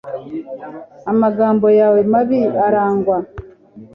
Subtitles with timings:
[1.11, 3.17] Amagambo yawe mabi aragwa